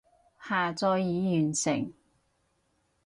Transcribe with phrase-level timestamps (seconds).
[0.49, 1.93] 下載已完成